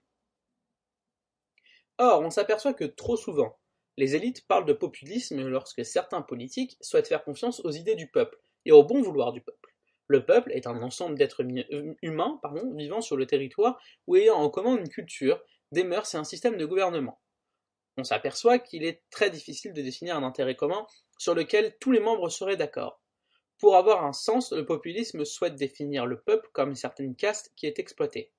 Or, 1.99 2.21
on 2.23 2.31
s'aperçoit 2.31 2.75
que 2.75 2.85
trop 2.85 3.17
souvent, 3.17 3.59
Les 3.99 4.15
élites 4.15 4.47
parlent 4.47 4.67
de 4.67 4.75
populisme 4.75 5.49
lorsque 5.49 5.85
certains 5.85 6.21
politiques 6.21 6.77
souhaitent 6.83 7.09
faire 7.09 7.25
confiance 7.25 7.61
aux 7.65 7.71
idées 7.71 7.95
du 7.95 8.11
peuple 8.11 8.39
et 8.67 8.73
au 8.73 8.85
bon 8.85 9.01
vouloir 9.01 9.33
du 9.33 9.41
peuple. 9.41 9.75
Le 10.07 10.25
peuple 10.25 10.53
est 10.53 10.67
un 10.67 10.83
ensemble 10.83 11.17
d'êtres 11.17 11.43
euh, 11.43 11.95
humains 12.03 12.39
vivant 12.75 13.01
sur 13.01 13.17
le 13.17 13.27
territoire 13.27 13.81
ou 14.07 14.17
ayant 14.17 14.37
en 14.37 14.51
commun 14.51 14.77
une 14.77 14.89
culture, 14.89 15.43
des 15.73 15.83
mœurs 15.83 16.15
et 16.15 16.19
un 16.19 16.25
système 16.25 16.59
de 16.59 16.67
gouvernement. 16.67 17.21
On 17.97 18.05
s'aperçoit 18.05 18.59
qu'il 18.59 18.85
est 18.85 19.03
très 19.11 19.31
difficile 19.31 19.73
de 19.73 19.81
définir 19.81 20.17
un 20.17 20.23
intérêt 20.23 20.55
commun 20.55 20.87
sur 21.19 21.35
lequel 21.35 21.77
tous 21.81 21.93
les 21.93 22.01
membres 22.01 22.29
seraient 22.29 22.59
d'accord. 22.59 23.01
Pour 23.59 23.77
avoir 23.77 24.05
un 24.05 24.13
sens, 24.13 24.53
le 24.53 24.67
populisme 24.67 25.25
souhaite 25.25 25.57
définir 25.57 26.05
le 26.05 26.21
peuple 26.21 26.51
comme 26.53 26.69
une 26.69 26.77
certaine 26.77 27.17
caste 27.17 27.53
qui 27.57 27.67
est 27.67 27.79
exploitée. 27.79 28.31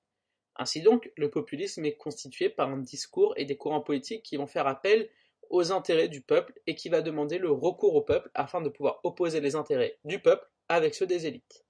Ainsi 0.58 0.82
donc, 0.82 1.10
le 1.16 1.30
populisme 1.30 1.84
est 1.84 1.96
constitué 1.96 2.48
par 2.48 2.68
un 2.68 2.78
discours 2.78 3.32
et 3.36 3.44
des 3.44 3.56
courants 3.56 3.80
politiques 3.80 4.24
qui 4.24 4.36
vont 4.36 4.48
faire 4.48 4.66
appel 4.66 5.08
aux 5.50 5.72
intérêts 5.72 6.08
du 6.08 6.20
peuple 6.20 6.52
et 6.66 6.74
qui 6.74 6.88
va 6.88 7.00
demander 7.00 7.38
le 7.38 7.50
recours 7.50 7.94
au 7.94 8.02
peuple 8.02 8.30
afin 8.34 8.60
de 8.60 8.68
pouvoir 8.68 9.00
opposer 9.04 9.40
les 9.40 9.54
intérêts 9.54 9.98
du 10.04 10.20
peuple 10.20 10.46
avec 10.68 10.94
ceux 10.94 11.06
des 11.06 11.26
élites. 11.26 11.64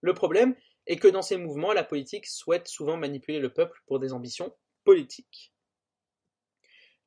Le 0.00 0.14
problème 0.14 0.54
est 0.86 0.96
que 0.96 1.08
dans 1.08 1.22
ces 1.22 1.36
mouvements, 1.36 1.72
la 1.72 1.84
politique 1.84 2.26
souhaite 2.26 2.68
souvent 2.68 2.96
manipuler 2.96 3.40
le 3.40 3.52
peuple 3.52 3.82
pour 3.86 3.98
des 3.98 4.12
ambitions 4.12 4.56
politiques. 4.84 5.52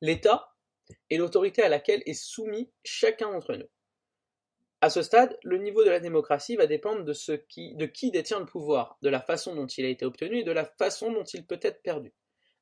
L'État 0.00 0.54
est 1.10 1.16
l'autorité 1.16 1.62
à 1.62 1.68
laquelle 1.68 2.02
est 2.06 2.14
soumis 2.14 2.70
chacun 2.84 3.32
d'entre 3.32 3.54
nous. 3.54 3.68
À 4.84 4.90
ce 4.90 5.00
stade, 5.00 5.38
le 5.44 5.56
niveau 5.56 5.82
de 5.82 5.88
la 5.88 5.98
démocratie 5.98 6.56
va 6.56 6.66
dépendre 6.66 7.04
de, 7.04 7.14
qui, 7.48 7.74
de 7.74 7.86
qui 7.86 8.10
détient 8.10 8.38
le 8.38 8.44
pouvoir, 8.44 8.98
de 9.00 9.08
la 9.08 9.22
façon 9.22 9.54
dont 9.54 9.66
il 9.66 9.86
a 9.86 9.88
été 9.88 10.04
obtenu 10.04 10.40
et 10.40 10.44
de 10.44 10.52
la 10.52 10.66
façon 10.66 11.10
dont 11.10 11.24
il 11.24 11.46
peut 11.46 11.58
être 11.62 11.80
perdu. 11.80 12.12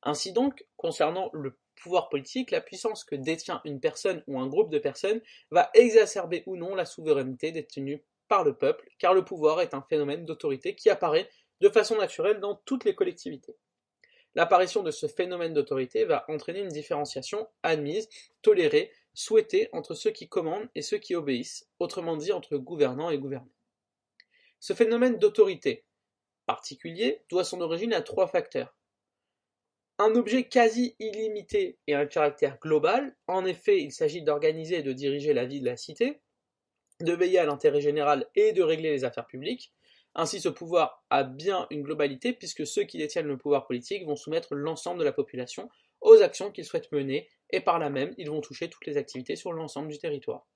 Ainsi 0.03 0.31
donc, 0.31 0.65
concernant 0.77 1.29
le 1.33 1.59
pouvoir 1.75 2.07
politique, 2.07 2.51
la 2.51 2.61
puissance 2.61 3.03
que 3.03 3.17
détient 3.17 3.59
une 3.65 3.81
personne 3.81 4.23
ou 4.27 4.39
un 4.39 4.47
groupe 4.47 4.71
de 4.71 4.79
personnes 4.79 5.19
va 5.51 5.69
exacerber 5.73 6.43
ou 6.45 6.55
non 6.55 6.75
la 6.75 6.85
souveraineté 6.85 7.51
détenue 7.51 8.05
par 8.29 8.45
le 8.45 8.55
peuple, 8.55 8.89
car 8.99 9.13
le 9.13 9.25
pouvoir 9.25 9.59
est 9.59 9.73
un 9.73 9.85
phénomène 9.89 10.23
d'autorité 10.23 10.75
qui 10.75 10.89
apparaît 10.89 11.29
de 11.59 11.67
façon 11.67 11.97
naturelle 11.97 12.39
dans 12.39 12.55
toutes 12.63 12.85
les 12.85 12.95
collectivités. 12.95 13.57
L'apparition 14.35 14.81
de 14.81 14.91
ce 14.91 15.07
phénomène 15.07 15.53
d'autorité 15.53 16.05
va 16.05 16.23
entraîner 16.29 16.61
une 16.61 16.69
différenciation 16.69 17.49
admise, 17.63 18.07
tolérée, 18.41 18.93
souhaitée 19.13 19.69
entre 19.73 19.93
ceux 19.93 20.11
qui 20.11 20.27
commandent 20.27 20.69
et 20.75 20.81
ceux 20.81 20.97
qui 20.97 21.15
obéissent, 21.15 21.67
autrement 21.79 22.17
dit 22.17 22.31
entre 22.31 22.57
gouvernants 22.57 23.09
et 23.09 23.17
gouvernés. 23.17 23.51
Ce 24.59 24.73
phénomène 24.73 25.17
d'autorité 25.17 25.85
particulier 26.45 27.21
doit 27.29 27.43
son 27.43 27.61
origine 27.61 27.93
à 27.93 28.01
trois 28.01 28.27
facteurs. 28.27 28.75
Un 29.99 30.15
objet 30.15 30.47
quasi 30.47 30.95
illimité 30.99 31.77
et 31.87 31.93
un 31.93 32.05
caractère 32.05 32.59
global, 32.59 33.15
en 33.27 33.45
effet 33.45 33.81
il 33.81 33.91
s'agit 33.91 34.23
d'organiser 34.23 34.77
et 34.77 34.83
de 34.83 34.93
diriger 34.93 35.33
la 35.33 35.45
vie 35.45 35.59
de 35.61 35.65
la 35.65 35.77
cité, 35.77 36.21
de 36.99 37.13
veiller 37.13 37.39
à 37.39 37.45
l'intérêt 37.45 37.81
général 37.81 38.27
et 38.35 38.53
de 38.53 38.63
régler 38.63 38.91
les 38.91 39.05
affaires 39.05 39.27
publiques, 39.27 39.73
ainsi, 40.15 40.39
ce 40.39 40.49
pouvoir 40.49 41.03
a 41.09 41.23
bien 41.23 41.65
une 41.71 41.81
globalité 41.81 42.33
puisque 42.33 42.67
ceux 42.67 42.83
qui 42.83 42.97
détiennent 42.97 43.27
le 43.27 43.37
pouvoir 43.37 43.65
politique 43.65 44.05
vont 44.05 44.15
soumettre 44.15 44.53
l'ensemble 44.53 44.99
de 44.99 45.05
la 45.05 45.11
population 45.11 45.69
aux 46.01 46.21
actions 46.21 46.51
qu'ils 46.51 46.65
souhaitent 46.65 46.91
mener 46.91 47.27
et 47.53 47.61
par 47.61 47.77
là 47.77 47.91
même, 47.91 48.13
ils 48.17 48.29
vont 48.29 48.41
toucher 48.41 48.67
toutes 48.67 48.87
les 48.87 48.97
activités 48.97 49.35
sur 49.35 49.53
l'ensemble 49.53 49.89
du 49.89 49.99
territoire. 49.99 50.47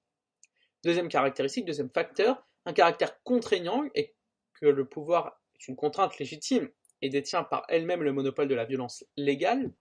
Deuxième 0.84 1.10
caractéristique, 1.10 1.64
deuxième 1.64 1.92
facteur, 1.92 2.44
un 2.66 2.74
caractère 2.74 3.22
contraignant 3.22 3.84
et 3.94 4.16
que 4.60 4.66
le 4.66 4.90
pouvoir 4.90 5.40
est 5.54 5.68
une 5.68 5.76
contrainte 5.76 6.18
légitime 6.18 6.70
et 7.04 7.10
détient 7.10 7.44
par 7.44 7.66
elle-même 7.70 8.02
le 8.02 8.14
monopole 8.14 8.48
de 8.48 8.56
la 8.56 8.66
violence 8.66 9.06
légale, 9.16 9.72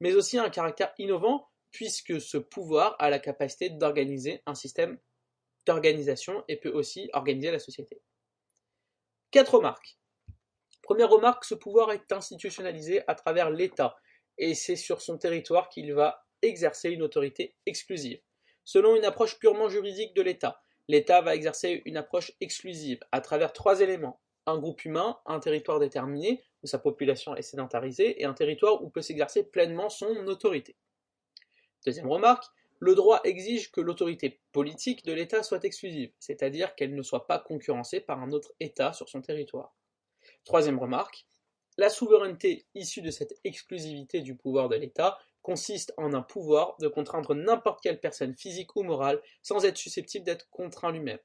mais 0.00 0.14
aussi 0.14 0.38
un 0.38 0.50
caractère 0.50 0.92
innovant 0.98 1.48
puisque 1.70 2.20
ce 2.20 2.36
pouvoir 2.36 2.94
a 2.98 3.08
la 3.08 3.18
capacité 3.18 3.70
d'organiser 3.70 4.42
un 4.44 4.54
système 4.54 4.98
d'organisation 5.64 6.44
et 6.46 6.56
peut 6.56 6.70
aussi 6.70 7.08
organiser 7.14 7.50
la 7.50 7.58
société. 7.58 8.02
Quatre 9.30 9.54
remarques. 9.54 9.98
Première 10.82 11.08
remarque, 11.08 11.46
ce 11.46 11.54
pouvoir 11.54 11.90
est 11.90 12.12
institutionnalisé 12.12 13.02
à 13.08 13.14
travers 13.14 13.48
l'État, 13.48 13.96
et 14.36 14.54
c'est 14.54 14.76
sur 14.76 15.00
son 15.00 15.16
territoire 15.16 15.70
qu'il 15.70 15.94
va 15.94 16.23
exercer 16.42 16.90
une 16.90 17.02
autorité 17.02 17.54
exclusive. 17.66 18.20
Selon 18.64 18.96
une 18.96 19.04
approche 19.04 19.38
purement 19.38 19.68
juridique 19.68 20.14
de 20.14 20.22
l'État, 20.22 20.60
l'État 20.88 21.20
va 21.20 21.34
exercer 21.34 21.82
une 21.84 21.96
approche 21.96 22.32
exclusive 22.40 23.00
à 23.12 23.20
travers 23.20 23.52
trois 23.52 23.80
éléments. 23.80 24.20
Un 24.46 24.58
groupe 24.58 24.84
humain, 24.84 25.18
un 25.26 25.40
territoire 25.40 25.80
déterminé, 25.80 26.42
où 26.62 26.66
sa 26.66 26.78
population 26.78 27.34
est 27.34 27.42
sédentarisée, 27.42 28.20
et 28.20 28.24
un 28.24 28.34
territoire 28.34 28.82
où 28.82 28.90
peut 28.90 29.02
s'exercer 29.02 29.44
pleinement 29.44 29.88
son 29.88 30.26
autorité. 30.26 30.76
Deuxième 31.84 32.10
remarque, 32.10 32.44
le 32.80 32.94
droit 32.94 33.20
exige 33.24 33.70
que 33.70 33.80
l'autorité 33.80 34.40
politique 34.52 35.04
de 35.04 35.12
l'État 35.12 35.42
soit 35.42 35.64
exclusive, 35.64 36.12
c'est-à-dire 36.18 36.74
qu'elle 36.74 36.94
ne 36.94 37.02
soit 37.02 37.26
pas 37.26 37.38
concurrencée 37.38 38.00
par 38.00 38.20
un 38.22 38.32
autre 38.32 38.52
État 38.60 38.92
sur 38.92 39.08
son 39.08 39.22
territoire. 39.22 39.74
Troisième 40.44 40.78
remarque, 40.78 41.26
la 41.76 41.88
souveraineté 41.88 42.66
issue 42.74 43.02
de 43.02 43.10
cette 43.10 43.34
exclusivité 43.44 44.20
du 44.20 44.36
pouvoir 44.36 44.68
de 44.68 44.76
l'État 44.76 45.18
consiste 45.44 45.92
en 45.98 46.14
un 46.14 46.22
pouvoir 46.22 46.74
de 46.80 46.88
contraindre 46.88 47.34
n'importe 47.34 47.82
quelle 47.82 48.00
personne 48.00 48.34
physique 48.34 48.74
ou 48.76 48.82
morale 48.82 49.20
sans 49.42 49.64
être 49.66 49.76
susceptible 49.76 50.24
d'être 50.24 50.48
contraint 50.48 50.90
lui-même. 50.90 51.20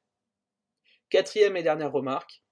Quatrième 1.10 1.56
et 1.56 1.64
dernière 1.64 1.94
remarque, 1.94 2.44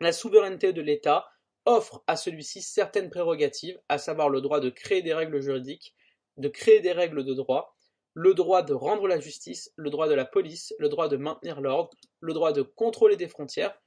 la 0.00 0.12
souveraineté 0.12 0.74
de 0.74 0.82
l'État 0.82 1.26
offre 1.64 2.04
à 2.06 2.16
celui-ci 2.16 2.60
certaines 2.60 3.08
prérogatives, 3.08 3.80
à 3.88 3.96
savoir 3.96 4.28
le 4.28 4.42
droit 4.42 4.60
de 4.60 4.68
créer 4.68 5.00
des 5.00 5.14
règles 5.14 5.40
juridiques, 5.40 5.94
de 6.36 6.48
créer 6.48 6.80
des 6.80 6.92
règles 6.92 7.24
de 7.24 7.34
droit, 7.34 7.74
le 8.12 8.34
droit 8.34 8.62
de 8.62 8.74
rendre 8.74 9.08
la 9.08 9.18
justice, 9.18 9.72
le 9.76 9.88
droit 9.88 10.08
de 10.08 10.14
la 10.14 10.26
police, 10.26 10.74
le 10.78 10.90
droit 10.90 11.08
de 11.08 11.16
maintenir 11.16 11.62
l'ordre, 11.62 11.96
le 12.20 12.34
droit 12.34 12.52
de 12.52 12.60
contrôler 12.60 13.16
des 13.16 13.28
frontières, 13.28 13.80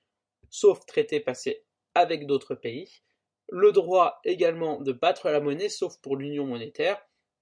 sauf 0.49 0.83
traités 0.87 1.19
passés 1.19 1.63
avec 1.93 2.25
d'autres 2.25 2.55
pays, 2.55 3.03
le 3.49 3.71
droit 3.71 4.19
également 4.23 4.81
de 4.81 4.91
battre 4.91 5.29
la 5.29 5.39
monnaie, 5.39 5.69
sauf 5.69 5.97
pour 6.01 6.15
l'union 6.15 6.45
monétaire, 6.45 7.01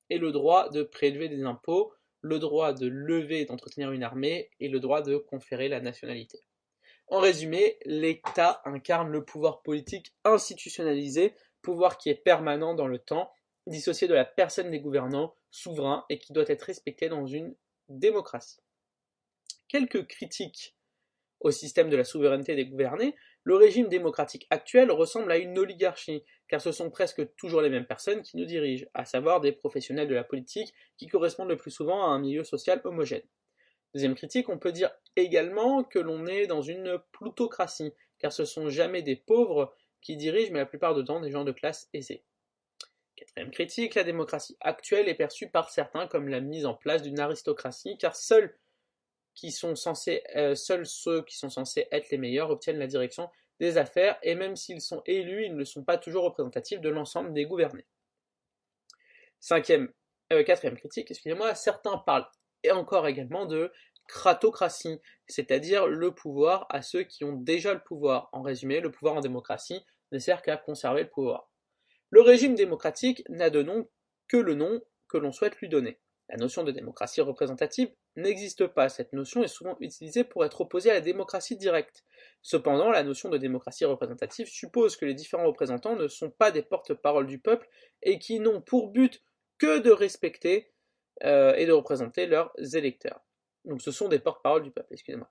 et 0.10 0.18
le 0.18 0.32
droit 0.32 0.70
de 0.70 0.84
prélever 0.84 1.30
des 1.30 1.44
impôts, 1.44 1.94
le 2.22 2.40
droit 2.40 2.74
de 2.74 2.88
lever 2.88 3.42
et 3.42 3.46
d'entretenir 3.46 3.92
une 3.92 4.04
armée, 4.04 4.50
et 4.60 4.70
le 4.70 4.80
droit 4.80 5.02
de 5.02 5.18
conférer 5.18 5.70
la 5.70 5.82
nationalité. 5.82 6.40
En 7.08 7.20
résumé, 7.20 7.78
l'État 7.86 8.62
incarne 8.66 9.12
le 9.12 9.24
pouvoir 9.24 9.62
politique 9.62 10.16
institutionnalisé, 10.24 11.34
pouvoir 11.62 11.98
qui 11.98 12.10
est 12.10 12.16
permanent 12.16 12.74
dans 12.74 12.88
le 12.88 13.00
temps, 13.00 13.32
dissocié 13.68 14.08
de 14.08 14.14
la 14.14 14.26
personne 14.26 14.72
des 14.72 14.80
gouvernants, 14.80 15.36
souverains 15.52 16.06
et 16.10 16.18
qui 16.18 16.34
doit 16.34 16.46
être 16.48 16.64
respecté 16.64 17.10
dans 17.10 17.26
une 17.26 17.56
démocratie. 17.90 18.60
Quelques 19.68 20.08
critiques 20.08 20.76
au 21.40 21.52
système 21.52 21.90
de 21.90 21.98
la 21.98 22.04
souveraineté 22.04 22.56
des 22.56 22.66
gouvernés, 22.66 23.16
le 23.44 23.56
régime 23.56 23.90
démocratique 23.90 24.48
actuel 24.50 24.92
ressemble 24.92 25.32
à 25.32 25.38
une 25.38 25.58
oligarchie, 25.58 26.24
car 26.48 26.62
ce 26.62 26.72
sont 26.72 26.90
presque 26.90 27.36
toujours 27.36 27.62
les 27.62 27.70
mêmes 27.70 27.86
personnes 27.86 28.22
qui 28.22 28.38
nous 28.38 28.46
dirigent, 28.46 28.86
à 28.94 29.06
savoir 29.06 29.42
des 29.42 29.52
professionnels 29.52 30.08
de 30.08 30.16
la 30.16 30.24
politique 30.24 30.74
qui 30.98 31.08
correspondent 31.08 31.50
le 31.50 31.58
plus 31.58 31.72
souvent 31.72 32.06
à 32.06 32.08
un 32.08 32.20
milieu 32.20 32.44
social 32.44 32.80
homogène. 32.84 33.24
Deuxième 33.94 34.16
critique, 34.16 34.50
on 34.50 34.58
peut 34.58 34.72
dire 34.72 34.92
également 35.16 35.84
que 35.84 36.00
l'on 36.00 36.26
est 36.26 36.48
dans 36.48 36.62
une 36.62 37.00
plutocratie, 37.12 37.94
car 38.18 38.32
ce 38.32 38.46
sont 38.46 38.70
jamais 38.70 39.02
des 39.02 39.16
pauvres 39.16 39.76
qui 40.02 40.16
dirigent, 40.16 40.52
mais 40.52 40.60
la 40.60 40.66
plupart 40.66 40.96
du 40.96 41.04
temps 41.04 41.20
des 41.20 41.30
gens 41.30 41.44
de 41.44 41.52
classe 41.52 41.90
aisée. 41.94 42.24
Quatrième 43.16 43.52
critique, 43.52 43.96
la 43.96 44.04
démocratie 44.04 44.58
actuelle 44.62 45.08
est 45.08 45.14
perçue 45.16 45.50
par 45.50 45.70
certains 45.70 46.08
comme 46.08 46.28
la 46.28 46.40
mise 46.40 46.66
en 46.66 46.74
place 46.74 47.04
d'une 47.04 47.20
aristocratie, 47.20 47.98
car 47.98 48.16
seuls, 48.16 48.58
qui 49.36 49.52
sont 49.52 49.76
censés, 49.76 50.24
euh, 50.36 50.56
seuls 50.56 50.86
ceux 50.86 51.24
qui 51.24 51.38
sont 51.38 51.50
censés 51.50 51.88
être 51.92 52.10
les 52.10 52.18
meilleurs 52.18 52.50
obtiennent 52.50 52.80
la 52.80 52.88
direction 52.88 53.30
des 53.60 53.78
affaires, 53.78 54.18
et 54.24 54.36
même 54.36 54.56
s'ils 54.56 54.82
sont 54.82 55.02
élus, 55.06 55.46
ils 55.46 55.56
ne 55.56 55.64
sont 55.64 55.84
pas 55.84 55.98
toujours 55.98 56.24
représentatifs 56.24 56.82
de 56.82 56.90
l'ensemble 56.90 57.34
des 57.34 57.46
gouvernés. 57.46 57.86
Cinquième, 59.40 59.92
euh, 60.32 60.44
quatrième 60.44 60.78
critique, 60.78 61.12
excusez-moi, 61.12 61.56
certains 61.56 61.98
parlent 61.98 62.28
et 62.64 62.72
encore 62.72 63.08
également 63.08 63.46
de 63.46 63.72
cratocratie, 64.08 65.00
c'est-à-dire 65.28 65.88
le 65.88 66.14
pouvoir 66.14 66.66
à 66.70 66.82
ceux 66.82 67.04
qui 67.04 67.24
ont 67.24 67.34
déjà 67.34 67.74
le 67.74 67.82
pouvoir. 67.82 68.30
En 68.32 68.42
résumé, 68.42 68.80
le 68.80 68.92
pouvoir 68.92 69.16
en 69.16 69.22
démocratie 69.22 69.86
ne 70.12 70.20
sert 70.20 70.42
qu'à 70.42 70.58
conserver 70.58 71.04
le 71.04 71.10
pouvoir. 71.10 71.50
Le 72.10 72.22
régime 72.22 72.56
démocratique 72.56 73.24
n'a 73.30 73.50
de 73.50 73.64
nom 73.64 73.90
que 74.28 74.38
le 74.38 74.56
nom 74.56 74.82
que 75.08 75.18
l'on 75.18 75.32
souhaite 75.32 75.58
lui 75.58 75.70
donner. 75.70 76.00
La 76.30 76.38
notion 76.38 76.64
de 76.64 76.72
démocratie 76.72 77.22
représentative 77.22 77.92
n'existe 78.16 78.68
pas, 78.68 78.90
cette 78.90 79.14
notion 79.14 79.44
est 79.44 79.48
souvent 79.48 79.78
utilisée 79.80 80.24
pour 80.24 80.46
être 80.46 80.62
opposée 80.62 80.92
à 80.92 80.94
la 80.94 81.02
démocratie 81.02 81.58
directe. 81.58 82.04
Cependant, 82.42 82.92
la 82.92 83.04
notion 83.04 83.30
de 83.30 83.38
démocratie 83.38 83.86
représentative 83.86 84.48
suppose 84.48 84.96
que 84.96 85.06
les 85.06 85.14
différents 85.14 85.48
représentants 85.48 85.96
ne 85.96 86.08
sont 86.08 86.30
pas 86.30 86.52
des 86.52 86.62
porte-parole 86.62 87.28
du 87.28 87.40
peuple 87.40 87.68
et 88.02 88.20
qui 88.20 88.40
n'ont 88.40 88.62
pour 88.62 88.90
but 88.90 89.24
que 89.58 89.80
de 89.80 89.92
respecter 89.92 90.72
euh, 91.24 91.54
et 91.56 91.66
de 91.66 91.72
représenter 91.72 92.26
leurs 92.26 92.54
électeurs. 92.76 93.22
Donc 93.66 93.82
ce 93.82 93.92
sont 93.92 94.10
des 94.10 94.20
porte-parole 94.20 94.64
du 94.64 94.72
peuple, 94.72 94.94
excusez-moi. 94.94 95.30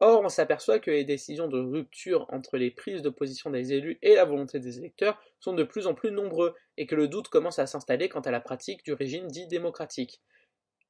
Or, 0.00 0.22
on 0.22 0.28
s'aperçoit 0.28 0.80
que 0.80 0.90
les 0.90 1.04
décisions 1.04 1.48
de 1.48 1.58
rupture 1.58 2.26
entre 2.28 2.56
les 2.56 2.70
prises 2.70 3.02
de 3.02 3.10
position 3.10 3.50
des 3.50 3.72
élus 3.72 3.98
et 4.02 4.16
la 4.16 4.24
volonté 4.24 4.58
des 4.58 4.78
électeurs 4.78 5.20
sont 5.38 5.52
de 5.52 5.62
plus 5.62 5.86
en 5.86 5.94
plus 5.94 6.10
nombreux 6.10 6.54
et 6.76 6.86
que 6.86 6.96
le 6.96 7.06
doute 7.08 7.28
commence 7.28 7.58
à 7.58 7.66
s'installer 7.66 8.08
quant 8.08 8.20
à 8.20 8.30
la 8.30 8.40
pratique 8.40 8.84
du 8.84 8.92
régime 8.92 9.28
dit 9.28 9.46
démocratique. 9.46 10.20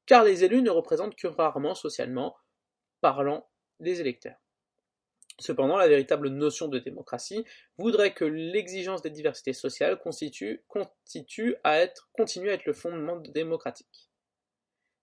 Car 0.06 0.25
les 0.25 0.44
élus 0.44 0.62
ne 0.62 0.70
représentent 0.70 1.16
que 1.16 1.26
rarement 1.26 1.75
socialement 1.75 2.37
parlant 3.00 3.49
les 3.80 4.00
électeurs. 4.00 4.38
Cependant, 5.40 5.76
la 5.76 5.88
véritable 5.88 6.28
notion 6.28 6.68
de 6.68 6.78
démocratie 6.78 7.44
voudrait 7.76 8.14
que 8.14 8.25
l'exigence 8.25 9.02
des 9.02 9.11
diversités 9.11 9.52
sociales 9.52 9.99
continue 9.99 10.62
à 11.64 11.78
être, 11.80 12.08
continue 12.12 12.50
à 12.50 12.54
être 12.54 12.66
le 12.66 12.73
fondement 12.73 13.16
démocratique. 13.16 14.11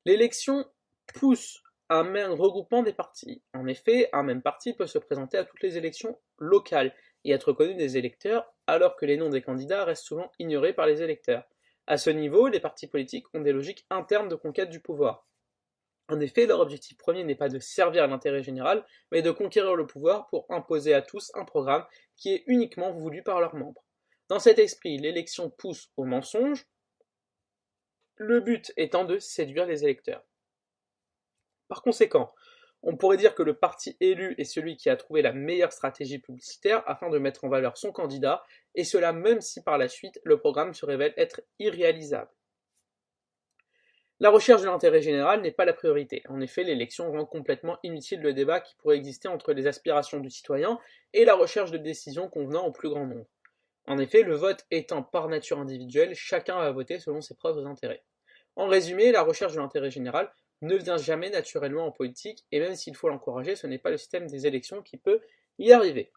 L'élection 0.05 0.65
pousse 1.13 1.62
un 1.89 2.03
même 2.03 2.31
regroupement 2.31 2.84
des 2.84 2.93
partis. 2.93 3.43
En 3.53 3.67
effet, 3.67 4.10
un 4.13 4.24
même 4.24 4.41
parti 4.41 4.74
peut 4.74 4.88
se 4.88 4.98
présenter 4.98 5.38
à 5.38 5.43
toutes 5.43 5.62
les 5.62 5.77
élections 5.77 6.17
locales 6.38 6.96
et 7.25 7.31
être 7.31 7.51
connu 7.51 7.75
des 7.75 7.98
électeurs, 7.98 8.53
alors 8.65 8.96
que 8.96 9.05
les 9.05 9.17
noms 9.17 9.29
des 9.29 9.41
candidats 9.41 9.84
restent 9.84 10.05
souvent 10.05 10.31
ignorés 10.39 10.74
par 10.74 10.86
les 10.86 11.01
électeurs. 11.01 11.43
À 11.88 11.97
ce 11.97 12.09
niveau, 12.09 12.47
les 12.47 12.59
partis 12.59 12.88
politiques 12.88 13.25
ont 13.33 13.41
des 13.41 13.51
logiques 13.51 13.85
internes 13.89 14.29
de 14.29 14.35
conquête 14.35 14.69
du 14.69 14.79
pouvoir. 14.79 15.27
En 16.07 16.19
effet, 16.19 16.45
leur 16.45 16.59
objectif 16.59 16.97
premier 16.97 17.23
n'est 17.23 17.35
pas 17.35 17.50
de 17.50 17.59
servir 17.59 18.07
l'intérêt 18.07 18.43
général, 18.43 18.85
mais 19.11 19.21
de 19.21 19.31
conquérir 19.31 19.75
le 19.75 19.88
pouvoir 19.88 20.27
pour 20.27 20.45
imposer 20.50 20.93
à 20.93 21.01
tous 21.01 21.31
un 21.35 21.45
programme 21.45 21.85
qui 22.17 22.33
est 22.33 22.43
uniquement 22.47 22.91
voulu 22.91 23.23
par 23.23 23.39
leurs 23.39 23.55
membres. 23.55 23.83
Dans 24.27 24.39
cet 24.39 24.59
esprit, 24.59 24.97
l'élection 24.97 25.50
pousse 25.50 25.89
au 25.97 26.03
mensonge, 26.03 26.65
le 28.15 28.39
but 28.39 28.71
étant 28.77 29.05
de 29.05 29.19
séduire 29.19 29.65
les 29.65 29.83
électeurs. 29.83 30.23
Par 31.67 31.81
conséquent, 31.81 32.33
on 32.83 32.97
pourrait 32.97 33.17
dire 33.17 33.35
que 33.35 33.43
le 33.43 33.53
parti 33.53 33.95
élu 34.00 34.35
est 34.38 34.43
celui 34.43 34.75
qui 34.75 34.89
a 34.89 34.95
trouvé 34.95 35.21
la 35.21 35.33
meilleure 35.33 35.71
stratégie 35.71 36.19
publicitaire 36.19 36.83
afin 36.88 37.09
de 37.09 37.19
mettre 37.19 37.43
en 37.43 37.50
valeur 37.50 37.77
son 37.77 37.91
candidat, 37.91 38.43
et 38.75 38.83
cela 38.83 39.13
même 39.13 39.41
si 39.41 39.61
par 39.61 39.77
la 39.77 39.88
suite 39.88 40.19
le 40.23 40.39
programme 40.39 40.73
se 40.73 40.85
révèle 40.85 41.13
être 41.17 41.41
irréalisable. 41.59 42.31
La 44.19 44.29
recherche 44.29 44.61
de 44.61 44.67
l'intérêt 44.67 45.01
général 45.01 45.41
n'est 45.41 45.51
pas 45.51 45.65
la 45.65 45.73
priorité. 45.73 46.21
En 46.29 46.41
effet, 46.41 46.63
l'élection 46.63 47.11
rend 47.11 47.25
complètement 47.25 47.79
inutile 47.81 48.21
le 48.21 48.33
débat 48.33 48.59
qui 48.59 48.75
pourrait 48.75 48.97
exister 48.97 49.27
entre 49.27 49.51
les 49.51 49.65
aspirations 49.65 50.19
du 50.19 50.29
citoyen 50.29 50.79
et 51.13 51.25
la 51.25 51.33
recherche 51.33 51.71
de 51.71 51.79
décisions 51.79 52.29
convenant 52.29 52.67
au 52.67 52.71
plus 52.71 52.89
grand 52.89 53.07
nombre. 53.07 53.25
En 53.88 53.97
effet, 53.97 54.21
le 54.21 54.35
vote 54.35 54.63
étant 54.69 55.01
par 55.01 55.27
nature 55.27 55.57
individuel, 55.57 56.13
chacun 56.13 56.57
va 56.57 56.71
voter 56.71 57.00
selon 57.00 57.21
ses 57.21 57.33
propres 57.33 57.65
intérêts. 57.65 58.03
En 58.55 58.67
résumé, 58.67 59.11
la 59.11 59.23
recherche 59.23 59.53
de 59.53 59.59
l'intérêt 59.59 59.89
général 59.89 60.31
ne 60.62 60.75
vient 60.75 60.98
jamais 60.98 61.30
naturellement 61.30 61.86
en 61.86 61.91
politique, 61.91 62.46
et 62.51 62.60
même 62.60 62.75
s'il 62.75 62.96
faut 62.96 63.10
l'encourager, 63.10 63.56
ce 63.56 63.68
n'est 63.68 63.80
pas 63.80 63.89
le 63.89 63.98
système 63.98 64.27
des 64.27 64.48
élections 64.48 64.82
qui 64.82 64.98
peut 64.98 65.22
y 65.58 65.72
arriver. 65.72 66.12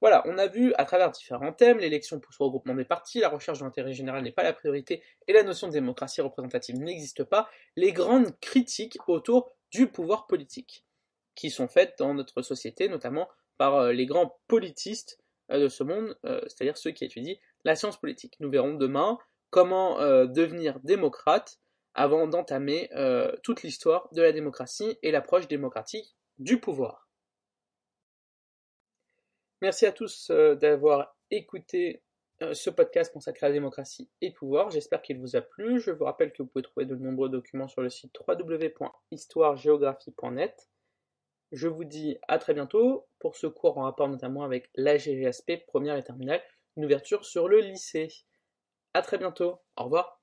Voilà, 0.00 0.22
on 0.26 0.38
a 0.38 0.46
vu 0.46 0.72
à 0.78 0.84
travers 0.84 1.10
différents 1.10 1.52
thèmes, 1.52 1.78
l'élection 1.78 2.20
pousse 2.20 2.40
au 2.40 2.44
regroupement 2.46 2.74
des 2.74 2.84
partis, 2.84 3.20
la 3.20 3.28
recherche 3.28 3.58
de 3.58 3.64
l'intérêt 3.64 3.92
général 3.92 4.22
n'est 4.22 4.32
pas 4.32 4.42
la 4.42 4.54
priorité 4.54 5.02
et 5.26 5.32
la 5.32 5.42
notion 5.42 5.68
de 5.68 5.72
démocratie 5.72 6.22
représentative 6.22 6.78
n'existe 6.78 7.24
pas, 7.24 7.50
les 7.76 7.92
grandes 7.92 8.38
critiques 8.40 8.96
autour 9.08 9.52
du 9.70 9.88
pouvoir 9.88 10.26
politique, 10.26 10.86
qui 11.34 11.50
sont 11.50 11.68
faites 11.68 11.98
dans 11.98 12.14
notre 12.14 12.40
société, 12.40 12.88
notamment 12.88 13.28
par 13.58 13.74
euh, 13.74 13.92
les 13.92 14.06
grands 14.06 14.38
politistes 14.48 15.18
euh, 15.50 15.60
de 15.60 15.68
ce 15.68 15.82
monde, 15.84 16.16
euh, 16.24 16.40
c'est-à-dire 16.46 16.78
ceux 16.78 16.92
qui 16.92 17.04
étudient 17.04 17.36
la 17.64 17.76
science 17.76 17.98
politique. 17.98 18.36
Nous 18.40 18.50
verrons 18.50 18.74
demain 18.74 19.18
comment 19.50 19.98
devenir 20.26 20.78
démocrate 20.84 21.58
avant 21.94 22.26
d'entamer 22.26 22.90
toute 23.42 23.62
l'histoire 23.62 24.08
de 24.12 24.22
la 24.22 24.32
démocratie 24.32 24.98
et 25.02 25.10
l'approche 25.10 25.48
démocratique 25.48 26.14
du 26.38 26.60
pouvoir. 26.60 27.10
Merci 29.62 29.84
à 29.84 29.92
tous 29.92 30.30
euh, 30.30 30.54
d'avoir 30.54 31.14
écouté 31.30 32.02
euh, 32.40 32.54
ce 32.54 32.70
podcast 32.70 33.12
consacré 33.12 33.44
à 33.44 33.50
la 33.50 33.54
démocratie 33.54 34.08
et 34.22 34.32
pouvoir. 34.32 34.70
J'espère 34.70 35.02
qu'il 35.02 35.18
vous 35.18 35.36
a 35.36 35.42
plu. 35.42 35.78
Je 35.80 35.90
vous 35.90 36.04
rappelle 36.04 36.32
que 36.32 36.42
vous 36.42 36.48
pouvez 36.48 36.62
trouver 36.62 36.86
de 36.86 36.96
nombreux 36.96 37.28
documents 37.28 37.68
sur 37.68 37.82
le 37.82 37.90
site 37.90 38.18
www.histoiregéographie.net. 38.26 40.70
Je 41.52 41.68
vous 41.68 41.84
dis 41.84 42.16
à 42.26 42.38
très 42.38 42.54
bientôt 42.54 43.06
pour 43.18 43.36
ce 43.36 43.46
cours 43.46 43.76
en 43.76 43.82
rapport 43.82 44.08
notamment 44.08 44.44
avec 44.44 44.70
l'AGGSP 44.76 45.66
première 45.66 45.96
et 45.96 46.04
terminale, 46.04 46.40
une 46.76 46.86
ouverture 46.86 47.26
sur 47.26 47.46
le 47.46 47.60
lycée. 47.60 48.08
À 48.94 49.02
très 49.02 49.18
bientôt. 49.18 49.58
Au 49.76 49.84
revoir. 49.84 50.19